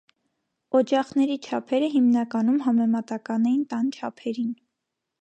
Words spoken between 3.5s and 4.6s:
էին տան չափերին։